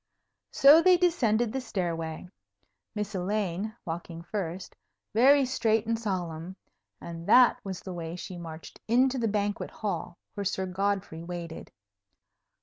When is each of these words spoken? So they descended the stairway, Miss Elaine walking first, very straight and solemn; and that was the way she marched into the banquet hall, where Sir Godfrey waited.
So 0.49 0.81
they 0.81 0.97
descended 0.97 1.53
the 1.53 1.61
stairway, 1.61 2.27
Miss 2.95 3.13
Elaine 3.13 3.75
walking 3.85 4.23
first, 4.23 4.75
very 5.13 5.45
straight 5.45 5.85
and 5.85 5.99
solemn; 5.99 6.55
and 6.99 7.27
that 7.27 7.59
was 7.63 7.81
the 7.81 7.93
way 7.93 8.15
she 8.15 8.35
marched 8.39 8.79
into 8.87 9.19
the 9.19 9.27
banquet 9.27 9.69
hall, 9.69 10.17
where 10.33 10.43
Sir 10.43 10.65
Godfrey 10.65 11.21
waited. 11.21 11.71